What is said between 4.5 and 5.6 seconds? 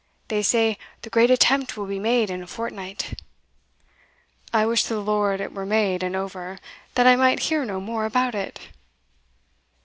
"I wish to the Lord it